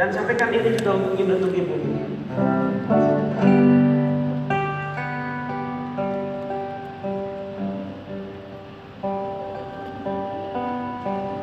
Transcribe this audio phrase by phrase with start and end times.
[0.00, 1.76] dan sampaikan ini juga ibu untuk ibu.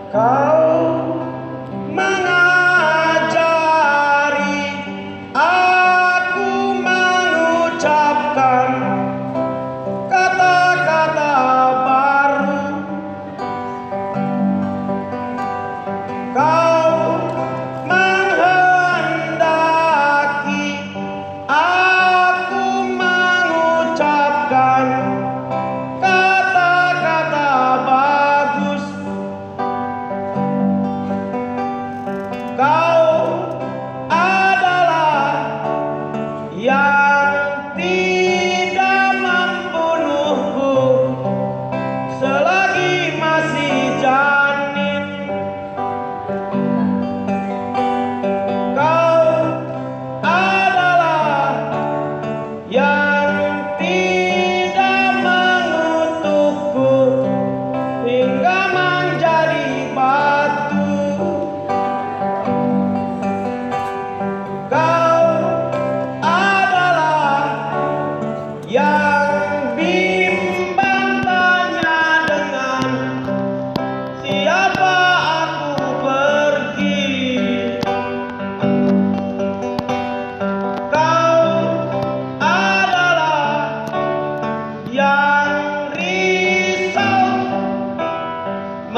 [0.10, 0.47] Kau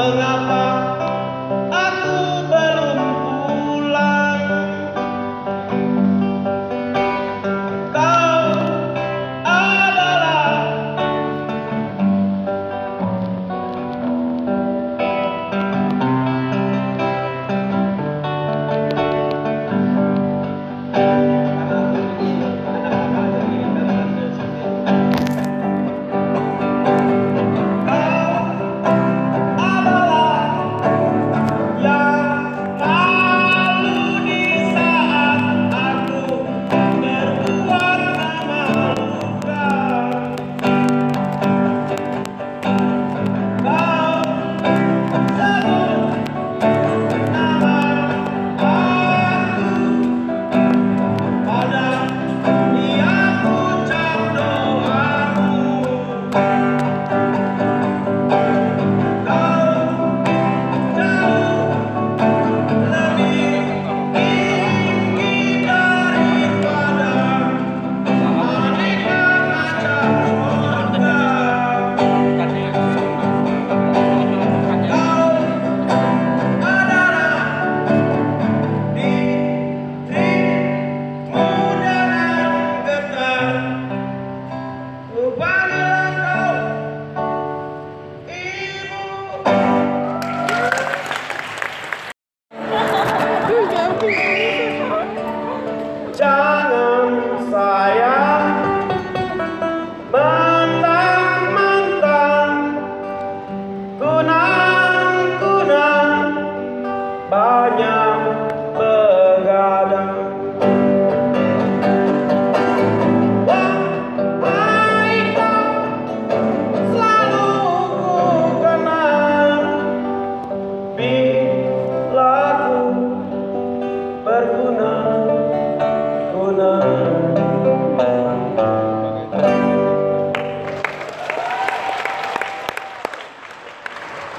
[0.00, 0.39] mga